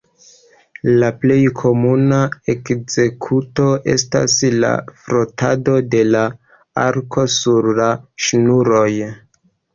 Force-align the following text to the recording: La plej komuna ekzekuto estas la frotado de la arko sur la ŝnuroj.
La 1.01 1.09
plej 1.25 1.35
komuna 1.59 2.21
ekzekuto 2.53 3.67
estas 3.97 4.39
la 4.65 4.73
frotado 5.03 5.77
de 5.93 6.03
la 6.17 6.25
arko 6.87 7.29
sur 7.37 7.71
la 7.83 7.93
ŝnuroj. 8.31 8.91